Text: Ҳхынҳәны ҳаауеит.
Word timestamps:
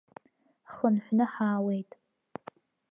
Ҳхынҳәны 0.69 1.25
ҳаауеит. 1.33 1.91